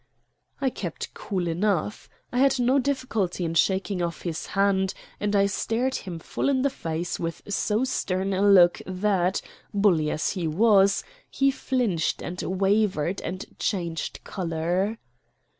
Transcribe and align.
I 0.59 0.71
kept 0.71 1.13
cool 1.13 1.47
enough. 1.47 2.09
I 2.33 2.39
had 2.39 2.57
no 2.59 2.79
difficulty 2.79 3.45
in 3.45 3.53
shaking 3.53 4.01
off 4.01 4.23
his 4.23 4.47
hand, 4.47 4.95
and 5.19 5.35
I 5.35 5.45
stared 5.45 5.93
him 5.93 6.17
full 6.17 6.49
in 6.49 6.63
the 6.63 6.71
face 6.71 7.19
with 7.19 7.43
so 7.47 7.83
stern 7.83 8.33
a 8.33 8.41
look 8.41 8.81
that, 8.87 9.43
bully 9.75 10.09
as 10.09 10.31
he 10.31 10.47
was, 10.47 11.03
he 11.29 11.51
flinched 11.51 12.23
and 12.23 12.41
wavered 12.41 13.21
and 13.21 13.45
changed 13.59 14.23
color. 14.23 14.97